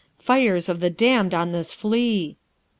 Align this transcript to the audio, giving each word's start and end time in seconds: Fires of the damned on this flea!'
Fires 0.17 0.67
of 0.67 0.79
the 0.79 0.89
damned 0.89 1.31
on 1.35 1.51
this 1.51 1.75
flea!' 1.75 2.35